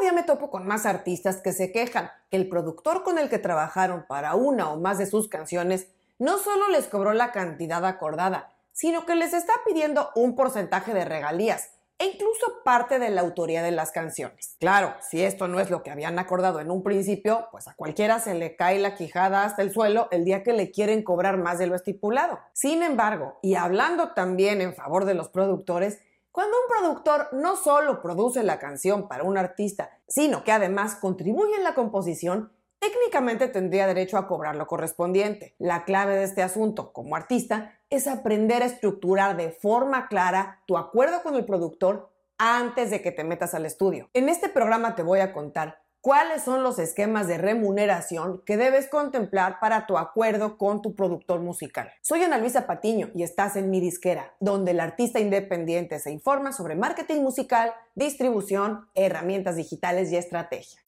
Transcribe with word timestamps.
día 0.00 0.12
me 0.12 0.22
topo 0.22 0.50
con 0.50 0.66
más 0.66 0.86
artistas 0.86 1.38
que 1.38 1.52
se 1.52 1.72
quejan 1.72 2.10
que 2.30 2.36
el 2.36 2.48
productor 2.48 3.02
con 3.02 3.18
el 3.18 3.28
que 3.28 3.38
trabajaron 3.38 4.04
para 4.08 4.34
una 4.34 4.70
o 4.70 4.80
más 4.80 4.98
de 4.98 5.06
sus 5.06 5.28
canciones 5.28 5.88
no 6.18 6.38
solo 6.38 6.68
les 6.68 6.86
cobró 6.86 7.12
la 7.12 7.32
cantidad 7.32 7.84
acordada, 7.84 8.52
sino 8.72 9.06
que 9.06 9.14
les 9.14 9.32
está 9.32 9.52
pidiendo 9.66 10.10
un 10.14 10.34
porcentaje 10.34 10.92
de 10.94 11.04
regalías 11.04 11.70
e 11.98 12.06
incluso 12.06 12.62
parte 12.64 12.98
de 12.98 13.10
la 13.10 13.20
autoría 13.20 13.62
de 13.62 13.72
las 13.72 13.92
canciones. 13.92 14.56
Claro, 14.58 14.94
si 15.00 15.22
esto 15.22 15.48
no 15.48 15.60
es 15.60 15.68
lo 15.68 15.82
que 15.82 15.90
habían 15.90 16.18
acordado 16.18 16.60
en 16.60 16.70
un 16.70 16.82
principio, 16.82 17.48
pues 17.52 17.68
a 17.68 17.74
cualquiera 17.74 18.18
se 18.20 18.34
le 18.34 18.56
cae 18.56 18.78
la 18.78 18.94
quijada 18.94 19.44
hasta 19.44 19.60
el 19.60 19.70
suelo 19.70 20.08
el 20.10 20.24
día 20.24 20.42
que 20.42 20.54
le 20.54 20.70
quieren 20.70 21.02
cobrar 21.02 21.36
más 21.36 21.58
de 21.58 21.66
lo 21.66 21.74
estipulado. 21.74 22.38
Sin 22.54 22.82
embargo, 22.82 23.38
y 23.42 23.54
hablando 23.54 24.12
también 24.12 24.62
en 24.62 24.74
favor 24.74 25.04
de 25.04 25.12
los 25.12 25.28
productores, 25.28 26.00
cuando 26.32 26.56
un 26.56 26.68
productor 26.68 27.28
no 27.32 27.56
solo 27.56 28.00
produce 28.00 28.42
la 28.44 28.58
canción 28.58 29.08
para 29.08 29.24
un 29.24 29.36
artista, 29.36 29.98
sino 30.06 30.44
que 30.44 30.52
además 30.52 30.94
contribuye 30.94 31.56
en 31.56 31.64
la 31.64 31.74
composición, 31.74 32.52
técnicamente 32.78 33.48
tendría 33.48 33.86
derecho 33.86 34.16
a 34.16 34.28
cobrar 34.28 34.56
lo 34.56 34.66
correspondiente. 34.66 35.54
La 35.58 35.84
clave 35.84 36.16
de 36.16 36.24
este 36.24 36.42
asunto 36.42 36.92
como 36.92 37.16
artista 37.16 37.78
es 37.90 38.06
aprender 38.06 38.62
a 38.62 38.66
estructurar 38.66 39.36
de 39.36 39.50
forma 39.50 40.08
clara 40.08 40.62
tu 40.66 40.78
acuerdo 40.78 41.22
con 41.22 41.34
el 41.34 41.44
productor 41.44 42.10
antes 42.38 42.90
de 42.90 43.02
que 43.02 43.12
te 43.12 43.24
metas 43.24 43.54
al 43.54 43.66
estudio. 43.66 44.08
En 44.14 44.28
este 44.28 44.48
programa 44.48 44.94
te 44.94 45.02
voy 45.02 45.20
a 45.20 45.32
contar 45.32 45.82
cuáles 46.00 46.42
son 46.42 46.62
los 46.62 46.78
esquemas 46.78 47.28
de 47.28 47.38
remuneración 47.38 48.42
que 48.46 48.56
debes 48.56 48.88
contemplar 48.88 49.60
para 49.60 49.86
tu 49.86 49.98
acuerdo 49.98 50.56
con 50.56 50.80
tu 50.82 50.94
productor 50.94 51.40
musical. 51.40 51.92
Soy 52.00 52.22
Ana 52.22 52.38
Luisa 52.38 52.66
Patiño 52.66 53.10
y 53.14 53.22
estás 53.22 53.56
en 53.56 53.70
mi 53.70 53.80
disquera, 53.80 54.34
donde 54.40 54.70
el 54.70 54.80
artista 54.80 55.20
independiente 55.20 55.98
se 55.98 56.10
informa 56.10 56.52
sobre 56.52 56.74
marketing 56.74 57.20
musical, 57.20 57.72
distribución, 57.94 58.88
herramientas 58.94 59.56
digitales 59.56 60.10
y 60.10 60.16
estrategia. 60.16 60.80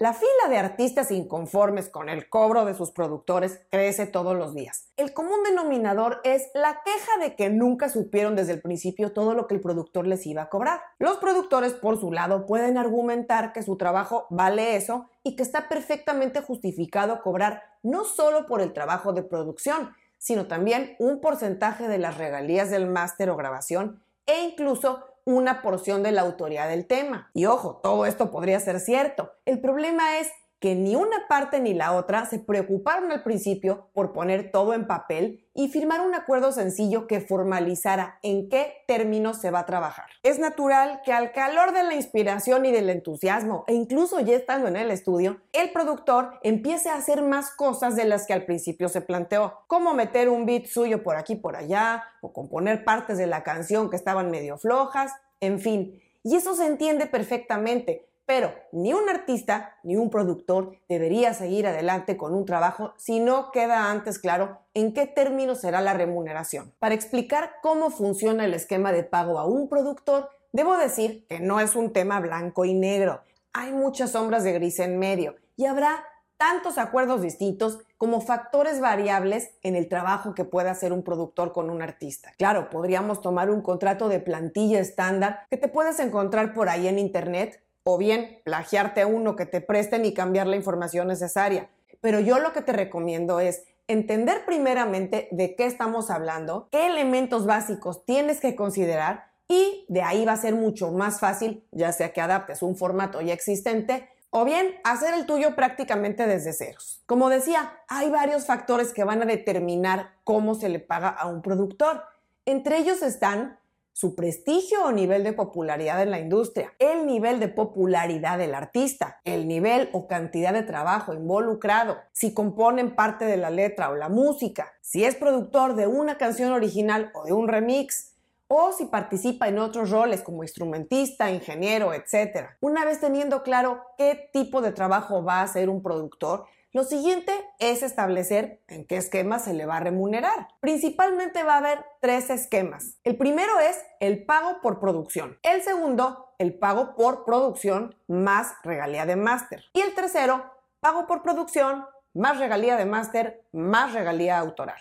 La 0.00 0.12
fila 0.12 0.48
de 0.48 0.58
artistas 0.58 1.10
inconformes 1.10 1.88
con 1.88 2.08
el 2.08 2.28
cobro 2.28 2.64
de 2.64 2.74
sus 2.74 2.92
productores 2.92 3.60
crece 3.68 4.06
todos 4.06 4.36
los 4.36 4.54
días. 4.54 4.92
El 4.96 5.12
común 5.12 5.42
denominador 5.42 6.20
es 6.22 6.50
la 6.54 6.82
queja 6.84 7.18
de 7.20 7.34
que 7.34 7.50
nunca 7.50 7.88
supieron 7.88 8.36
desde 8.36 8.52
el 8.52 8.60
principio 8.60 9.12
todo 9.12 9.34
lo 9.34 9.48
que 9.48 9.56
el 9.56 9.60
productor 9.60 10.06
les 10.06 10.24
iba 10.24 10.42
a 10.42 10.48
cobrar. 10.50 10.82
Los 11.00 11.16
productores, 11.16 11.72
por 11.72 11.98
su 11.98 12.12
lado, 12.12 12.46
pueden 12.46 12.78
argumentar 12.78 13.52
que 13.52 13.64
su 13.64 13.76
trabajo 13.76 14.28
vale 14.30 14.76
eso 14.76 15.10
y 15.24 15.34
que 15.34 15.42
está 15.42 15.68
perfectamente 15.68 16.42
justificado 16.42 17.20
cobrar 17.20 17.64
no 17.82 18.04
solo 18.04 18.46
por 18.46 18.60
el 18.60 18.72
trabajo 18.72 19.12
de 19.12 19.24
producción, 19.24 19.96
sino 20.16 20.46
también 20.46 20.94
un 21.00 21.20
porcentaje 21.20 21.88
de 21.88 21.98
las 21.98 22.18
regalías 22.18 22.70
del 22.70 22.86
máster 22.86 23.30
o 23.30 23.36
grabación 23.36 24.00
e 24.26 24.42
incluso 24.42 25.02
una 25.28 25.60
porción 25.60 26.02
de 26.02 26.10
la 26.10 26.22
autoridad 26.22 26.70
del 26.70 26.86
tema. 26.86 27.30
Y 27.34 27.44
ojo, 27.44 27.80
todo 27.82 28.06
esto 28.06 28.30
podría 28.30 28.58
ser 28.60 28.80
cierto. 28.80 29.32
El 29.44 29.60
problema 29.60 30.18
es 30.18 30.30
que 30.60 30.74
ni 30.74 30.96
una 30.96 31.28
parte 31.28 31.60
ni 31.60 31.72
la 31.72 31.92
otra 31.92 32.26
se 32.26 32.38
preocuparon 32.38 33.12
al 33.12 33.22
principio 33.22 33.88
por 33.92 34.12
poner 34.12 34.50
todo 34.50 34.74
en 34.74 34.86
papel 34.86 35.44
y 35.54 35.68
firmar 35.68 36.00
un 36.00 36.14
acuerdo 36.14 36.52
sencillo 36.52 37.06
que 37.06 37.20
formalizara 37.20 38.18
en 38.22 38.48
qué 38.48 38.84
términos 38.86 39.40
se 39.40 39.50
va 39.50 39.60
a 39.60 39.66
trabajar. 39.66 40.06
Es 40.22 40.38
natural 40.38 41.00
que 41.04 41.12
al 41.12 41.32
calor 41.32 41.72
de 41.72 41.84
la 41.84 41.94
inspiración 41.94 42.66
y 42.66 42.72
del 42.72 42.90
entusiasmo, 42.90 43.64
e 43.66 43.74
incluso 43.74 44.20
ya 44.20 44.36
estando 44.36 44.68
en 44.68 44.76
el 44.76 44.90
estudio, 44.90 45.40
el 45.52 45.70
productor 45.70 46.38
empiece 46.42 46.88
a 46.88 46.96
hacer 46.96 47.22
más 47.22 47.50
cosas 47.50 47.96
de 47.96 48.04
las 48.04 48.26
que 48.26 48.32
al 48.32 48.44
principio 48.44 48.88
se 48.88 49.00
planteó, 49.00 49.60
como 49.66 49.94
meter 49.94 50.28
un 50.28 50.46
beat 50.46 50.66
suyo 50.66 51.02
por 51.02 51.16
aquí 51.16 51.36
por 51.36 51.56
allá, 51.56 52.04
o 52.20 52.32
componer 52.32 52.84
partes 52.84 53.18
de 53.18 53.26
la 53.26 53.42
canción 53.42 53.90
que 53.90 53.96
estaban 53.96 54.30
medio 54.30 54.58
flojas, 54.58 55.12
en 55.40 55.60
fin. 55.60 56.00
Y 56.24 56.36
eso 56.36 56.54
se 56.54 56.66
entiende 56.66 57.06
perfectamente, 57.06 58.07
pero 58.28 58.52
ni 58.72 58.92
un 58.92 59.08
artista 59.08 59.78
ni 59.82 59.96
un 59.96 60.10
productor 60.10 60.76
debería 60.86 61.32
seguir 61.32 61.66
adelante 61.66 62.18
con 62.18 62.34
un 62.34 62.44
trabajo 62.44 62.92
si 62.98 63.20
no 63.20 63.50
queda 63.52 63.90
antes 63.90 64.18
claro 64.18 64.58
en 64.74 64.92
qué 64.92 65.06
términos 65.06 65.62
será 65.62 65.80
la 65.80 65.94
remuneración. 65.94 66.74
Para 66.78 66.94
explicar 66.94 67.52
cómo 67.62 67.88
funciona 67.88 68.44
el 68.44 68.52
esquema 68.52 68.92
de 68.92 69.02
pago 69.02 69.38
a 69.38 69.46
un 69.46 69.66
productor, 69.70 70.28
debo 70.52 70.76
decir 70.76 71.26
que 71.26 71.40
no 71.40 71.58
es 71.58 71.74
un 71.74 71.94
tema 71.94 72.20
blanco 72.20 72.66
y 72.66 72.74
negro. 72.74 73.22
Hay 73.54 73.72
muchas 73.72 74.10
sombras 74.10 74.44
de 74.44 74.52
gris 74.52 74.78
en 74.78 74.98
medio 74.98 75.36
y 75.56 75.64
habrá 75.64 76.04
tantos 76.36 76.76
acuerdos 76.76 77.22
distintos 77.22 77.78
como 77.96 78.20
factores 78.20 78.78
variables 78.78 79.52
en 79.62 79.74
el 79.74 79.88
trabajo 79.88 80.34
que 80.34 80.44
pueda 80.44 80.70
hacer 80.70 80.92
un 80.92 81.02
productor 81.02 81.54
con 81.54 81.70
un 81.70 81.80
artista. 81.80 82.34
Claro, 82.36 82.68
podríamos 82.68 83.22
tomar 83.22 83.48
un 83.48 83.62
contrato 83.62 84.10
de 84.10 84.20
plantilla 84.20 84.80
estándar 84.80 85.46
que 85.48 85.56
te 85.56 85.68
puedes 85.68 85.98
encontrar 85.98 86.52
por 86.52 86.68
ahí 86.68 86.88
en 86.88 86.98
internet 86.98 87.62
o 87.90 87.96
bien 87.96 88.42
plagiarte 88.44 89.00
a 89.00 89.06
uno 89.06 89.34
que 89.34 89.46
te 89.46 89.62
presten 89.62 90.04
y 90.04 90.12
cambiar 90.12 90.46
la 90.46 90.56
información 90.56 91.08
necesaria. 91.08 91.70
Pero 92.02 92.20
yo 92.20 92.38
lo 92.38 92.52
que 92.52 92.60
te 92.60 92.74
recomiendo 92.74 93.40
es 93.40 93.64
entender 93.86 94.44
primeramente 94.44 95.26
de 95.30 95.56
qué 95.56 95.64
estamos 95.64 96.10
hablando, 96.10 96.68
qué 96.70 96.86
elementos 96.86 97.46
básicos 97.46 98.04
tienes 98.04 98.40
que 98.40 98.54
considerar 98.54 99.30
y 99.48 99.86
de 99.88 100.02
ahí 100.02 100.26
va 100.26 100.32
a 100.32 100.36
ser 100.36 100.54
mucho 100.54 100.92
más 100.92 101.18
fácil, 101.18 101.64
ya 101.72 101.90
sea 101.92 102.12
que 102.12 102.20
adaptes 102.20 102.60
un 102.60 102.76
formato 102.76 103.22
ya 103.22 103.32
existente 103.32 104.06
o 104.28 104.44
bien 104.44 104.74
hacer 104.84 105.14
el 105.14 105.24
tuyo 105.24 105.56
prácticamente 105.56 106.26
desde 106.26 106.52
ceros. 106.52 107.00
Como 107.06 107.30
decía, 107.30 107.72
hay 107.88 108.10
varios 108.10 108.44
factores 108.44 108.92
que 108.92 109.04
van 109.04 109.22
a 109.22 109.24
determinar 109.24 110.10
cómo 110.24 110.54
se 110.54 110.68
le 110.68 110.78
paga 110.78 111.08
a 111.08 111.26
un 111.26 111.40
productor. 111.40 112.02
Entre 112.44 112.76
ellos 112.76 113.00
están 113.00 113.58
su 113.98 114.14
prestigio 114.14 114.84
o 114.84 114.92
nivel 114.92 115.24
de 115.24 115.32
popularidad 115.32 116.00
en 116.00 116.12
la 116.12 116.20
industria, 116.20 116.72
el 116.78 117.04
nivel 117.04 117.40
de 117.40 117.48
popularidad 117.48 118.38
del 118.38 118.54
artista, 118.54 119.20
el 119.24 119.48
nivel 119.48 119.88
o 119.92 120.06
cantidad 120.06 120.52
de 120.52 120.62
trabajo 120.62 121.14
involucrado, 121.14 121.96
si 122.12 122.32
componen 122.32 122.94
parte 122.94 123.24
de 123.24 123.36
la 123.36 123.50
letra 123.50 123.90
o 123.90 123.96
la 123.96 124.08
música, 124.08 124.72
si 124.82 125.04
es 125.04 125.16
productor 125.16 125.74
de 125.74 125.88
una 125.88 126.16
canción 126.16 126.52
original 126.52 127.10
o 127.12 127.24
de 127.24 127.32
un 127.32 127.48
remix, 127.48 128.14
o 128.46 128.70
si 128.70 128.84
participa 128.84 129.48
en 129.48 129.58
otros 129.58 129.90
roles 129.90 130.22
como 130.22 130.44
instrumentista, 130.44 131.32
ingeniero, 131.32 131.92
etc. 131.92 132.50
Una 132.60 132.84
vez 132.84 133.00
teniendo 133.00 133.42
claro 133.42 133.82
qué 133.98 134.30
tipo 134.32 134.60
de 134.60 134.70
trabajo 134.70 135.24
va 135.24 135.40
a 135.40 135.42
hacer 135.42 135.68
un 135.68 135.82
productor, 135.82 136.44
lo 136.72 136.84
siguiente 136.84 137.32
es 137.58 137.82
establecer 137.82 138.62
en 138.68 138.86
qué 138.86 138.98
esquema 138.98 139.38
se 139.38 139.54
le 139.54 139.64
va 139.64 139.78
a 139.78 139.80
remunerar. 139.80 140.48
Principalmente 140.60 141.42
va 141.42 141.54
a 141.54 141.58
haber 141.58 141.84
tres 142.00 142.28
esquemas. 142.28 142.98
El 143.04 143.16
primero 143.16 143.58
es 143.58 143.80
el 144.00 144.26
pago 144.26 144.60
por 144.60 144.78
producción. 144.78 145.38
El 145.42 145.62
segundo, 145.62 146.34
el 146.36 146.58
pago 146.58 146.94
por 146.94 147.24
producción 147.24 147.96
más 148.06 148.52
regalía 148.64 149.06
de 149.06 149.16
máster. 149.16 149.64
Y 149.72 149.80
el 149.80 149.94
tercero, 149.94 150.44
pago 150.80 151.06
por 151.06 151.22
producción 151.22 151.86
más 152.12 152.38
regalía 152.38 152.76
de 152.76 152.84
máster 152.84 153.46
más 153.52 153.94
regalía 153.94 154.38
autoral. 154.38 154.80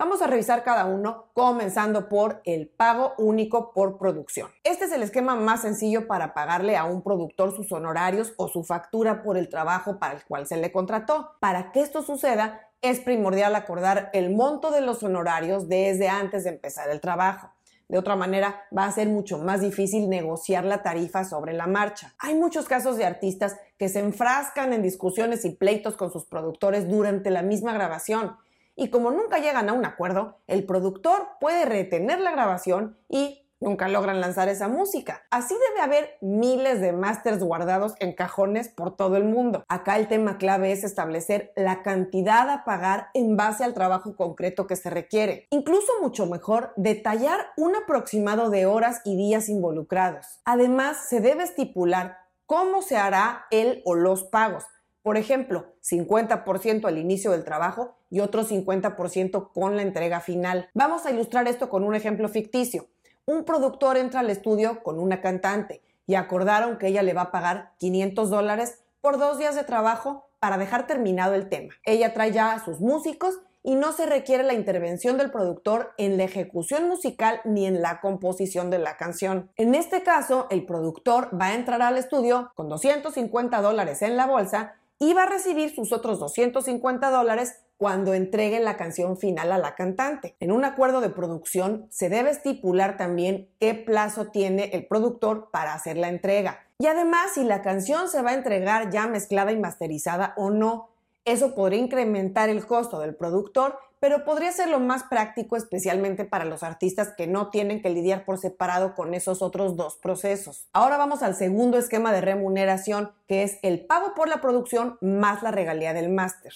Vamos 0.00 0.22
a 0.22 0.26
revisar 0.26 0.64
cada 0.64 0.86
uno, 0.86 1.26
comenzando 1.34 2.08
por 2.08 2.40
el 2.46 2.68
pago 2.68 3.12
único 3.18 3.74
por 3.74 3.98
producción. 3.98 4.48
Este 4.64 4.86
es 4.86 4.92
el 4.92 5.02
esquema 5.02 5.36
más 5.36 5.60
sencillo 5.60 6.06
para 6.06 6.32
pagarle 6.32 6.78
a 6.78 6.86
un 6.86 7.02
productor 7.02 7.54
sus 7.54 7.70
honorarios 7.70 8.32
o 8.38 8.48
su 8.48 8.64
factura 8.64 9.22
por 9.22 9.36
el 9.36 9.50
trabajo 9.50 9.98
para 9.98 10.14
el 10.14 10.24
cual 10.24 10.46
se 10.46 10.56
le 10.56 10.72
contrató. 10.72 11.32
Para 11.38 11.70
que 11.70 11.82
esto 11.82 12.02
suceda, 12.02 12.70
es 12.80 13.00
primordial 13.00 13.54
acordar 13.54 14.08
el 14.14 14.34
monto 14.34 14.70
de 14.70 14.80
los 14.80 15.02
honorarios 15.02 15.68
desde 15.68 16.08
antes 16.08 16.44
de 16.44 16.50
empezar 16.50 16.88
el 16.88 17.02
trabajo. 17.02 17.50
De 17.88 17.98
otra 17.98 18.16
manera, 18.16 18.62
va 18.74 18.86
a 18.86 18.92
ser 18.92 19.06
mucho 19.06 19.36
más 19.36 19.60
difícil 19.60 20.08
negociar 20.08 20.64
la 20.64 20.82
tarifa 20.82 21.24
sobre 21.24 21.52
la 21.52 21.66
marcha. 21.66 22.14
Hay 22.20 22.36
muchos 22.36 22.64
casos 22.64 22.96
de 22.96 23.04
artistas 23.04 23.58
que 23.76 23.90
se 23.90 23.98
enfrascan 23.98 24.72
en 24.72 24.80
discusiones 24.80 25.44
y 25.44 25.50
pleitos 25.50 25.98
con 25.98 26.10
sus 26.10 26.24
productores 26.24 26.88
durante 26.88 27.28
la 27.28 27.42
misma 27.42 27.74
grabación 27.74 28.38
y 28.80 28.88
como 28.88 29.10
nunca 29.10 29.38
llegan 29.38 29.68
a 29.68 29.74
un 29.74 29.84
acuerdo, 29.84 30.38
el 30.46 30.64
productor 30.64 31.28
puede 31.38 31.66
retener 31.66 32.18
la 32.18 32.30
grabación 32.30 32.96
y 33.10 33.46
nunca 33.60 33.88
logran 33.88 34.22
lanzar 34.22 34.48
esa 34.48 34.68
música. 34.68 35.22
Así 35.30 35.54
debe 35.68 35.82
haber 35.82 36.16
miles 36.22 36.80
de 36.80 36.92
masters 36.92 37.44
guardados 37.44 37.92
en 38.00 38.14
cajones 38.14 38.70
por 38.70 38.96
todo 38.96 39.18
el 39.18 39.24
mundo. 39.24 39.64
Acá 39.68 39.98
el 39.98 40.08
tema 40.08 40.38
clave 40.38 40.72
es 40.72 40.82
establecer 40.82 41.52
la 41.56 41.82
cantidad 41.82 42.48
a 42.48 42.64
pagar 42.64 43.08
en 43.12 43.36
base 43.36 43.64
al 43.64 43.74
trabajo 43.74 44.16
concreto 44.16 44.66
que 44.66 44.76
se 44.76 44.88
requiere. 44.88 45.46
Incluso 45.50 45.92
mucho 46.00 46.24
mejor, 46.24 46.72
detallar 46.76 47.48
un 47.58 47.76
aproximado 47.76 48.48
de 48.48 48.64
horas 48.64 49.02
y 49.04 49.14
días 49.14 49.50
involucrados. 49.50 50.40
Además, 50.46 51.06
se 51.10 51.20
debe 51.20 51.42
estipular 51.42 52.16
cómo 52.46 52.80
se 52.80 52.96
hará 52.96 53.44
el 53.50 53.82
o 53.84 53.94
los 53.94 54.24
pagos 54.24 54.64
por 55.02 55.16
ejemplo, 55.16 55.74
50% 55.82 56.86
al 56.86 56.98
inicio 56.98 57.30
del 57.30 57.44
trabajo 57.44 57.96
y 58.10 58.20
otro 58.20 58.44
50% 58.44 59.52
con 59.52 59.76
la 59.76 59.82
entrega 59.82 60.20
final. 60.20 60.68
Vamos 60.74 61.06
a 61.06 61.10
ilustrar 61.10 61.48
esto 61.48 61.68
con 61.68 61.84
un 61.84 61.94
ejemplo 61.94 62.28
ficticio. 62.28 62.88
Un 63.26 63.44
productor 63.44 63.96
entra 63.96 64.20
al 64.20 64.30
estudio 64.30 64.82
con 64.82 64.98
una 64.98 65.20
cantante 65.20 65.82
y 66.06 66.16
acordaron 66.16 66.78
que 66.78 66.88
ella 66.88 67.02
le 67.02 67.14
va 67.14 67.22
a 67.22 67.30
pagar 67.30 67.72
500 67.78 68.30
dólares 68.30 68.82
por 69.00 69.18
dos 69.18 69.38
días 69.38 69.54
de 69.54 69.64
trabajo 69.64 70.28
para 70.38 70.58
dejar 70.58 70.86
terminado 70.86 71.34
el 71.34 71.48
tema. 71.48 71.74
Ella 71.84 72.12
trae 72.12 72.32
ya 72.32 72.52
a 72.52 72.64
sus 72.64 72.80
músicos 72.80 73.38
y 73.62 73.74
no 73.74 73.92
se 73.92 74.06
requiere 74.06 74.42
la 74.42 74.54
intervención 74.54 75.18
del 75.18 75.30
productor 75.30 75.92
en 75.98 76.16
la 76.16 76.24
ejecución 76.24 76.88
musical 76.88 77.40
ni 77.44 77.66
en 77.66 77.82
la 77.82 78.00
composición 78.00 78.70
de 78.70 78.78
la 78.78 78.96
canción. 78.96 79.50
En 79.56 79.74
este 79.74 80.02
caso, 80.02 80.46
el 80.50 80.64
productor 80.64 81.28
va 81.38 81.46
a 81.46 81.54
entrar 81.54 81.82
al 81.82 81.98
estudio 81.98 82.52
con 82.54 82.68
250 82.68 83.60
dólares 83.60 84.02
en 84.02 84.16
la 84.16 84.26
bolsa 84.26 84.76
y 85.00 85.14
va 85.14 85.24
a 85.24 85.26
recibir 85.26 85.74
sus 85.74 85.92
otros 85.92 86.20
250 86.20 87.10
dólares 87.10 87.56
cuando 87.78 88.12
entregue 88.12 88.60
la 88.60 88.76
canción 88.76 89.16
final 89.16 89.50
a 89.50 89.58
la 89.58 89.74
cantante. 89.74 90.36
En 90.38 90.52
un 90.52 90.66
acuerdo 90.66 91.00
de 91.00 91.08
producción 91.08 91.86
se 91.88 92.10
debe 92.10 92.30
estipular 92.30 92.98
también 92.98 93.48
qué 93.58 93.72
plazo 93.72 94.26
tiene 94.26 94.64
el 94.74 94.86
productor 94.86 95.48
para 95.50 95.72
hacer 95.72 95.96
la 95.96 96.10
entrega. 96.10 96.66
Y 96.78 96.86
además 96.86 97.32
si 97.32 97.44
la 97.44 97.62
canción 97.62 98.08
se 98.08 98.20
va 98.20 98.30
a 98.30 98.34
entregar 98.34 98.90
ya 98.90 99.06
mezclada 99.06 99.50
y 99.52 99.58
masterizada 99.58 100.34
o 100.36 100.50
no. 100.50 100.90
Eso 101.24 101.54
podría 101.54 101.80
incrementar 101.80 102.48
el 102.48 102.66
costo 102.66 102.98
del 102.98 103.14
productor, 103.14 103.78
pero 104.00 104.24
podría 104.24 104.50
ser 104.50 104.68
lo 104.68 104.80
más 104.80 105.04
práctico 105.04 105.56
especialmente 105.56 106.24
para 106.24 106.46
los 106.46 106.62
artistas 106.62 107.12
que 107.16 107.26
no 107.26 107.50
tienen 107.50 107.82
que 107.82 107.90
lidiar 107.90 108.24
por 108.24 108.38
separado 108.38 108.94
con 108.94 109.12
esos 109.12 109.42
otros 109.42 109.76
dos 109.76 109.96
procesos. 109.96 110.66
Ahora 110.72 110.96
vamos 110.96 111.22
al 111.22 111.36
segundo 111.36 111.76
esquema 111.76 112.12
de 112.12 112.22
remuneración, 112.22 113.12
que 113.28 113.42
es 113.42 113.58
el 113.62 113.84
pago 113.84 114.14
por 114.14 114.28
la 114.28 114.40
producción 114.40 114.96
más 115.02 115.42
la 115.42 115.50
regalía 115.50 115.92
del 115.92 116.08
máster. 116.08 116.54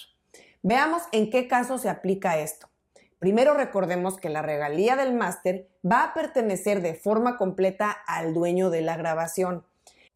Veamos 0.63 1.03
en 1.11 1.29
qué 1.29 1.47
caso 1.47 1.77
se 1.77 1.89
aplica 1.89 2.39
esto. 2.39 2.67
Primero 3.19 3.53
recordemos 3.53 4.17
que 4.17 4.29
la 4.29 4.41
regalía 4.41 4.95
del 4.95 5.13
máster 5.13 5.67
va 5.89 6.03
a 6.03 6.13
pertenecer 6.13 6.81
de 6.81 6.95
forma 6.95 7.37
completa 7.37 7.91
al 8.07 8.33
dueño 8.33 8.71
de 8.71 8.81
la 8.81 8.97
grabación. 8.97 9.63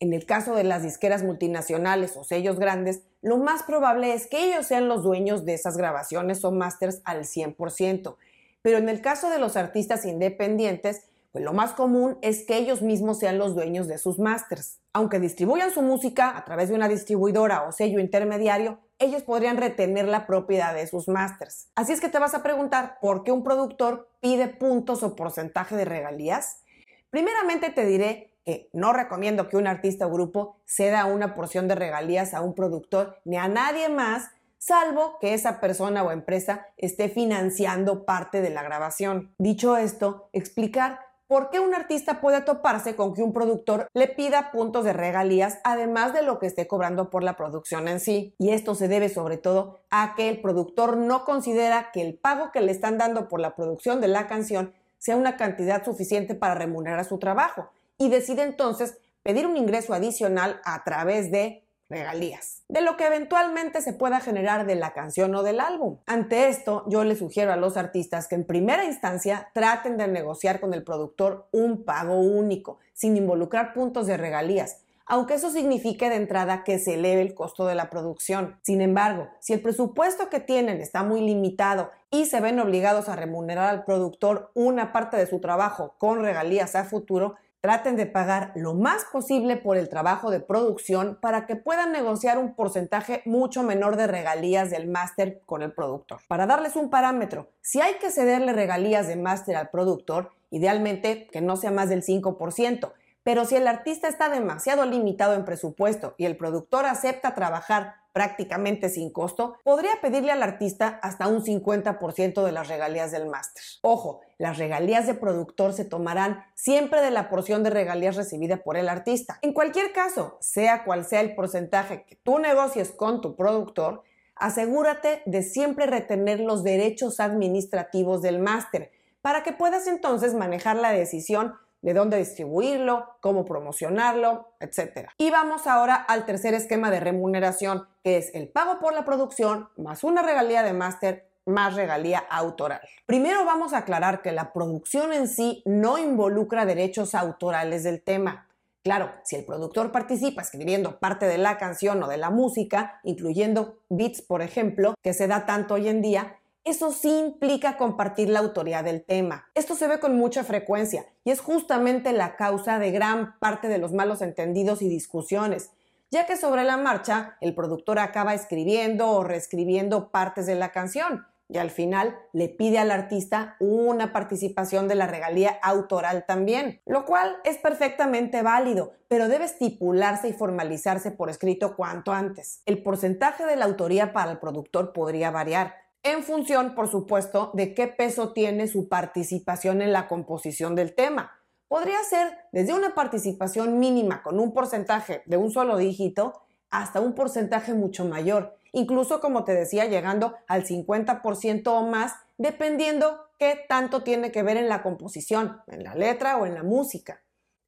En 0.02 0.14
el 0.14 0.26
caso 0.26 0.56
de 0.56 0.64
las 0.64 0.82
disqueras 0.82 1.24
multinacionales 1.24 2.16
o 2.16 2.24
sellos 2.24 2.58
grandes, 2.58 3.04
lo 3.22 3.38
más 3.38 3.64
probable 3.64 4.14
es 4.14 4.28
que 4.28 4.46
ellos 4.46 4.66
sean 4.66 4.88
los 4.88 5.04
dueños 5.04 5.44
de 5.44 5.54
esas 5.54 5.76
grabaciones 5.76 6.46
o 6.46 6.52
másters 6.52 7.02
al 7.04 7.26
100%. 7.26 8.16
Pero 8.62 8.78
en 8.78 8.88
el 8.88 9.02
caso 9.02 9.30
de 9.30 9.40
los 9.40 9.58
artistas 9.58 10.06
independientes, 10.06 11.04
pues 11.32 11.44
lo 11.44 11.54
más 11.54 11.74
común 11.74 12.18
es 12.22 12.46
que 12.46 12.58
ellos 12.58 12.82
mismos 12.82 13.20
sean 13.20 13.38
los 13.38 13.56
dueños 13.56 13.88
de 13.88 13.98
sus 13.98 14.20
másters. 14.20 14.80
Aunque 14.94 15.20
distribuyan 15.20 15.72
su 15.72 15.82
música 15.82 16.36
a 16.36 16.46
través 16.46 16.70
de 16.70 16.76
una 16.76 16.88
distribuidora 16.88 17.64
o 17.64 17.72
sello 17.72 18.00
intermediario, 18.00 18.80
ellos 18.98 19.24
podrían 19.24 19.58
retener 19.58 20.08
la 20.08 20.26
propiedad 20.26 20.74
de 20.74 20.88
sus 20.88 21.08
másters. 21.08 21.68
Así 21.76 21.92
es 21.92 22.02
que 22.02 22.10
te 22.10 22.20
vas 22.20 22.34
a 22.34 22.42
preguntar 22.42 22.98
por 23.00 23.24
qué 23.24 23.32
un 23.32 23.44
productor 23.44 24.10
pide 24.22 24.48
puntos 24.48 25.04
o 25.04 25.16
porcentaje 25.16 25.76
de 25.76 25.86
regalías. 25.86 26.62
Primeramente 27.10 27.70
te 27.70 27.86
diré 27.86 28.29
no 28.74 28.94
recomiendo 28.94 29.48
que 29.48 29.58
un 29.58 29.68
artista 29.68 30.08
o 30.08 30.12
grupo 30.12 30.58
ceda 30.66 31.06
una 31.06 31.36
porción 31.36 31.68
de 31.68 31.76
regalías 31.76 32.34
a 32.34 32.42
un 32.42 32.54
productor 32.54 33.18
ni 33.26 33.38
a 33.38 33.48
nadie 33.48 33.90
más 33.90 34.30
salvo 34.58 35.18
que 35.20 35.34
esa 35.34 35.60
persona 35.60 36.04
o 36.04 36.12
empresa 36.12 36.68
esté 36.78 37.10
financiando 37.10 38.06
parte 38.06 38.42
de 38.42 38.50
la 38.50 38.62
grabación. 38.62 39.34
Dicho 39.38 39.78
esto, 39.78 40.30
explicar 40.34 41.00
¿Por 41.30 41.52
qué 41.52 41.60
un 41.60 41.76
artista 41.76 42.22
puede 42.22 42.42
toparse 42.42 42.96
con 42.96 43.14
que 43.14 43.22
un 43.22 43.34
productor 43.34 43.88
le 43.94 44.08
pida 44.08 44.50
puntos 44.52 44.84
de 44.84 44.94
regalías 44.94 45.60
además 45.64 46.12
de 46.12 46.24
lo 46.24 46.40
que 46.40 46.48
esté 46.48 46.66
cobrando 46.66 47.12
por 47.12 47.22
la 47.22 47.38
producción 47.38 47.88
en 47.88 48.00
sí? 48.00 48.34
Y 48.40 48.50
esto 48.50 48.74
se 48.74 48.88
debe 48.88 49.10
sobre 49.10 49.38
todo 49.38 49.78
a 49.92 50.16
que 50.16 50.28
el 50.28 50.42
productor 50.42 50.98
no 50.98 51.26
considera 51.26 51.92
que 51.94 52.02
el 52.02 52.16
pago 52.16 52.52
que 52.52 52.62
le 52.62 52.72
están 52.72 52.98
dando 52.98 53.28
por 53.28 53.42
la 53.42 53.56
producción 53.56 54.02
de 54.02 54.08
la 54.08 54.26
canción 54.26 54.74
sea 54.98 55.18
una 55.18 55.38
cantidad 55.38 55.86
suficiente 55.86 56.34
para 56.34 56.56
remunerar 56.56 57.06
su 57.06 57.20
trabajo 57.20 57.70
y 58.00 58.10
decide 58.10 58.42
entonces 58.42 58.98
pedir 59.22 59.46
un 59.46 59.58
ingreso 59.58 59.94
adicional 59.94 60.60
a 60.64 60.84
través 60.84 61.30
de 61.32 61.64
regalías, 61.90 62.64
de 62.70 62.82
lo 62.82 62.98
que 62.98 63.08
eventualmente 63.08 63.82
se 63.82 63.94
pueda 63.94 64.20
generar 64.20 64.66
de 64.66 64.76
la 64.76 64.94
canción 64.94 65.34
o 65.36 65.44
del 65.44 65.60
álbum. 65.60 65.98
Ante 66.06 66.48
esto, 66.48 66.86
yo 66.88 67.04
les 67.04 67.20
sugiero 67.20 67.52
a 67.52 67.58
los 67.58 67.78
artistas 67.78 68.28
que 68.28 68.36
en 68.36 68.46
primera 68.46 68.86
instancia 68.86 69.50
traten 69.54 69.98
de 69.98 70.08
negociar 70.08 70.60
con 70.60 70.74
el 70.74 70.84
productor 70.84 71.48
un 71.52 71.84
pago 71.84 72.20
único, 72.20 72.80
sin 72.94 73.18
involucrar 73.18 73.74
puntos 73.74 74.06
de 74.08 74.18
regalías, 74.18 74.84
aunque 75.08 75.34
eso 75.34 75.50
signifique 75.50 76.08
de 76.10 76.18
entrada 76.18 76.64
que 76.64 76.78
se 76.78 76.94
eleve 76.94 77.22
el 77.22 77.34
costo 77.34 77.66
de 77.66 77.74
la 77.74 77.90
producción. 77.90 78.60
Sin 78.62 78.80
embargo, 78.82 79.28
si 79.40 79.54
el 79.54 79.62
presupuesto 79.62 80.30
que 80.30 80.40
tienen 80.40 80.80
está 80.82 81.02
muy 81.02 81.22
limitado 81.22 81.90
y 82.12 82.28
se 82.28 82.40
ven 82.40 82.60
obligados 82.60 83.10
a 83.10 83.16
remunerar 83.16 83.68
al 83.70 83.84
productor 83.84 84.52
una 84.54 84.94
parte 84.94 85.18
de 85.18 85.26
su 85.26 85.40
trabajo 85.40 85.96
con 85.98 86.22
regalías 86.22 86.76
a 86.76 86.84
futuro, 86.84 87.36
Traten 87.62 87.98
de 87.98 88.06
pagar 88.06 88.54
lo 88.56 88.74
más 88.74 89.04
posible 89.12 89.58
por 89.58 89.76
el 89.76 89.90
trabajo 89.90 90.32
de 90.32 90.40
producción 90.40 91.18
para 91.22 91.46
que 91.46 91.58
puedan 91.58 91.92
negociar 91.92 92.38
un 92.38 92.56
porcentaje 92.56 93.22
mucho 93.26 93.64
menor 93.64 93.98
de 93.98 94.08
regalías 94.08 94.70
del 94.70 94.88
máster 94.88 95.42
con 95.46 95.62
el 95.62 95.74
productor. 95.74 96.22
Para 96.30 96.48
darles 96.48 96.78
un 96.78 96.90
parámetro, 96.90 97.52
si 97.62 97.82
hay 97.82 97.96
que 97.96 98.12
cederle 98.12 98.54
regalías 98.54 99.10
de 99.10 99.18
máster 99.18 99.58
al 99.58 99.72
productor, 99.72 100.32
idealmente 100.52 101.28
que 101.28 101.42
no 101.42 101.58
sea 101.58 101.72
más 101.72 101.90
del 101.90 102.02
5%, 102.02 102.94
pero 103.24 103.44
si 103.44 103.58
el 103.58 103.68
artista 103.68 104.08
está 104.08 104.30
demasiado 104.30 104.86
limitado 104.86 105.34
en 105.34 105.44
presupuesto 105.44 106.16
y 106.18 106.24
el 106.26 106.38
productor 106.38 106.86
acepta 106.86 107.36
trabajar 107.36 107.96
prácticamente 108.20 108.90
sin 108.90 109.12
costo, 109.12 109.56
podría 109.64 109.92
pedirle 110.02 110.34
al 110.34 110.44
artista 110.44 111.00
hasta 111.02 111.30
un 111.30 111.42
50% 111.42 112.44
de 112.44 112.52
las 112.52 112.68
regalías 112.68 113.14
del 113.14 113.28
máster. 113.28 113.64
Ojo, 113.82 114.20
las 114.38 114.58
regalías 114.58 115.08
de 115.08 115.14
productor 115.14 115.72
se 115.72 115.86
tomarán 115.86 116.44
siempre 116.54 117.00
de 117.00 117.12
la 117.12 117.30
porción 117.30 117.64
de 117.64 117.70
regalías 117.70 118.18
recibida 118.18 118.58
por 118.58 118.76
el 118.76 118.90
artista. 118.90 119.40
En 119.42 119.54
cualquier 119.54 119.94
caso, 119.94 120.36
sea 120.42 120.84
cual 120.84 121.06
sea 121.06 121.22
el 121.22 121.34
porcentaje 121.34 122.04
que 122.04 122.18
tú 122.18 122.40
negocies 122.40 122.92
con 122.92 123.22
tu 123.22 123.38
productor, 123.38 124.04
asegúrate 124.36 125.22
de 125.26 125.42
siempre 125.42 125.86
retener 125.86 126.42
los 126.42 126.62
derechos 126.62 127.22
administrativos 127.22 128.22
del 128.22 128.40
máster 128.40 128.92
para 129.22 129.44
que 129.44 129.54
puedas 129.54 129.88
entonces 129.88 130.34
manejar 130.34 130.76
la 130.76 130.92
decisión 130.92 131.54
de 131.82 131.94
dónde 131.94 132.18
distribuirlo, 132.18 133.08
cómo 133.22 133.46
promocionarlo, 133.46 134.54
etc. 134.60 135.10
Y 135.18 135.32
vamos 135.32 135.68
ahora 135.68 135.96
al 135.96 136.26
tercer 136.26 136.54
esquema 136.54 136.92
de 136.92 137.00
remuneración, 137.00 137.88
que 138.04 138.18
es 138.18 138.34
el 138.34 138.50
pago 138.50 138.80
por 138.80 138.94
la 138.94 139.06
producción 139.06 139.70
más 139.78 140.04
una 140.04 140.22
regalía 140.22 140.64
de 140.64 140.74
máster 140.74 141.30
más 141.46 141.76
regalía 141.76 142.20
autoral. 142.20 142.80
Primero 143.06 143.44
vamos 143.44 143.74
a 143.74 143.80
aclarar 143.80 144.22
que 144.22 144.32
la 144.32 144.54
producción 144.54 145.12
en 145.14 145.28
sí 145.28 145.64
no 145.66 145.98
involucra 145.98 146.66
derechos 146.66 147.16
autorales 147.16 147.84
del 147.84 148.02
tema. 148.02 148.48
Claro, 148.84 149.12
si 149.24 149.36
el 149.36 149.46
productor 149.46 149.92
participa 149.92 150.42
escribiendo 150.42 151.00
parte 151.00 151.26
de 151.28 151.38
la 151.38 151.58
canción 151.58 152.02
o 152.02 152.08
de 152.08 152.18
la 152.18 152.30
música, 152.30 153.02
incluyendo 153.04 153.80
beats, 153.90 154.22
por 154.22 154.42
ejemplo, 154.42 154.94
que 155.04 155.14
se 155.14 155.28
da 155.28 155.46
tanto 155.46 155.74
hoy 155.74 155.90
en 155.90 156.02
día, 156.02 156.39
eso 156.70 156.92
sí 156.92 157.10
implica 157.18 157.78
compartir 157.78 158.30
la 158.30 158.40
autoría 158.40 158.84
del 158.84 159.04
tema. 159.04 159.50
Esto 159.56 159.76
se 159.76 159.88
ve 159.88 160.00
con 160.00 160.16
mucha 160.16 160.44
frecuencia 160.44 161.06
y 161.24 161.32
es 161.32 161.42
justamente 161.42 162.14
la 162.14 162.36
causa 162.36 162.80
de 162.80 162.92
gran 162.92 163.38
parte 163.40 163.68
de 163.68 163.78
los 163.78 163.94
malos 163.94 164.22
entendidos 164.22 164.82
y 164.82 164.90
discusiones, 164.90 165.72
ya 166.12 166.26
que 166.26 166.38
sobre 166.38 166.64
la 166.64 166.78
marcha 166.78 167.38
el 167.42 167.56
productor 167.56 168.00
acaba 168.00 168.34
escribiendo 168.34 169.10
o 169.10 169.24
reescribiendo 169.24 170.10
partes 170.12 170.46
de 170.46 170.56
la 170.56 170.72
canción 170.72 171.26
y 171.50 171.58
al 171.58 171.72
final 171.72 172.16
le 172.32 172.48
pide 172.48 172.78
al 172.78 172.92
artista 172.92 173.56
una 173.60 174.14
participación 174.14 174.88
de 174.88 174.96
la 174.96 175.08
regalía 175.08 175.58
autoral 175.64 176.26
también, 176.28 176.80
lo 176.86 177.06
cual 177.06 177.38
es 177.44 177.58
perfectamente 177.58 178.44
válido, 178.44 178.94
pero 179.08 179.28
debe 179.28 179.46
estipularse 179.46 180.30
y 180.30 180.34
formalizarse 180.34 181.10
por 181.10 181.30
escrito 181.30 181.76
cuanto 181.76 182.14
antes. 182.14 182.62
El 182.68 182.84
porcentaje 182.84 183.46
de 183.46 183.56
la 183.56 183.66
autoría 183.66 184.14
para 184.14 184.32
el 184.32 184.38
productor 184.38 184.94
podría 184.94 185.32
variar, 185.32 185.74
en 186.04 186.24
función, 186.24 186.76
por 186.76 186.90
supuesto, 186.90 187.52
de 187.54 187.74
qué 187.74 187.88
peso 187.88 188.32
tiene 188.34 188.68
su 188.68 188.88
participación 188.88 189.82
en 189.82 189.92
la 189.92 190.08
composición 190.08 190.76
del 190.76 190.96
tema. 190.96 191.32
Podría 191.68 192.02
ser 192.04 192.38
desde 192.52 192.74
una 192.74 192.96
participación 192.96 193.80
mínima 193.80 194.24
con 194.24 194.40
un 194.40 194.54
porcentaje 194.54 195.24
de 195.26 195.38
un 195.38 195.52
solo 195.52 195.78
dígito 195.78 196.42
hasta 196.70 197.00
un 197.02 197.14
porcentaje 197.14 197.74
mucho 197.74 198.06
mayor, 198.06 198.58
incluso 198.72 199.20
como 199.20 199.44
te 199.44 199.54
decía, 199.54 199.86
llegando 199.86 200.36
al 200.48 200.66
50% 200.66 201.68
o 201.68 201.84
más, 201.84 202.14
dependiendo 202.38 203.26
qué 203.38 203.60
tanto 203.68 204.04
tiene 204.04 204.32
que 204.32 204.44
ver 204.44 204.58
en 204.58 204.70
la 204.70 204.82
composición, 204.82 205.62
en 205.68 205.84
la 205.84 205.96
letra 205.96 206.38
o 206.38 206.46
en 206.46 206.56
la 206.56 206.64
música. 206.64 207.22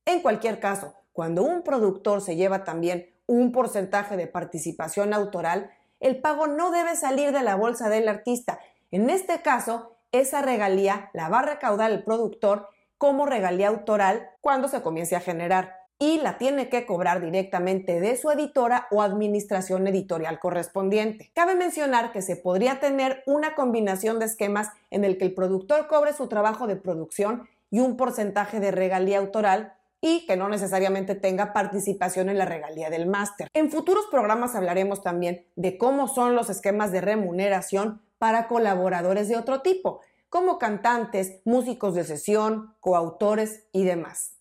En 0.06 0.22
cualquier 0.22 0.60
caso, 0.60 0.94
cuando 1.14 1.44
un 1.44 1.64
productor 1.64 2.22
se 2.22 2.36
lleva 2.36 2.64
también 2.64 3.14
un 3.28 3.52
porcentaje 3.52 4.18
de 4.18 4.28
participación 4.28 5.14
autoral, 5.14 5.72
el 6.02 6.20
pago 6.20 6.48
no 6.48 6.72
debe 6.72 6.98
salir 6.98 7.32
de 7.32 7.44
la 7.44 7.56
bolsa 7.56 7.88
del 7.88 8.10
artista. 8.10 8.60
En 8.92 9.10
este 9.10 9.42
caso, 9.42 9.96
esa 10.12 10.42
regalía 10.42 11.10
la 11.14 11.30
va 11.30 11.40
a 11.40 11.44
recaudar 11.44 11.92
el 11.92 12.04
productor 12.04 12.68
como 12.98 13.26
regalía 13.26 13.70
autoral 13.70 14.30
cuando 14.42 14.68
se 14.68 14.82
comience 14.82 15.16
a 15.16 15.22
generar 15.22 15.82
y 15.98 16.18
la 16.18 16.40
tiene 16.40 16.68
que 16.68 16.88
cobrar 16.88 17.22
directamente 17.22 18.00
de 18.00 18.18
su 18.18 18.32
editora 18.32 18.88
o 18.90 19.04
administración 19.04 19.86
editorial 19.86 20.40
correspondiente. 20.40 21.32
Cabe 21.36 21.54
mencionar 21.56 22.12
que 22.12 22.24
se 22.24 22.36
podría 22.36 22.80
tener 22.80 23.22
una 23.28 23.54
combinación 23.54 24.18
de 24.18 24.26
esquemas 24.26 24.70
en 24.90 25.04
el 25.04 25.20
que 25.20 25.26
el 25.26 25.36
productor 25.36 25.88
cobre 25.88 26.14
su 26.14 26.28
trabajo 26.28 26.66
de 26.66 26.76
producción 26.76 27.48
y 27.70 27.80
un 27.80 27.98
porcentaje 27.98 28.60
de 28.60 28.72
regalía 28.72 29.20
autoral 29.20 29.76
y 30.02 30.26
que 30.26 30.36
no 30.36 30.50
necesariamente 30.50 31.16
tenga 31.16 31.54
participación 31.54 32.30
en 32.30 32.40
la 32.40 32.46
regalía 32.46 32.90
del 32.90 33.08
máster. 33.08 33.48
En 33.54 33.72
futuros 33.72 34.08
programas 34.10 34.56
hablaremos 34.56 35.04
también 35.04 35.46
de 35.56 35.78
cómo 35.78 36.08
son 36.08 36.36
los 36.36 36.50
esquemas 36.50 36.92
de 36.92 37.02
remuneración 37.02 38.02
para 38.18 38.48
colaboradores 38.48 39.30
de 39.30 39.38
otro 39.38 39.62
tipo, 39.62 40.02
como 40.30 40.58
cantantes, 40.58 41.42
músicos 41.46 41.94
de 41.94 42.04
sesión, 42.04 42.76
coautores 42.80 43.68
y 43.72 43.84
demás. 43.84 44.41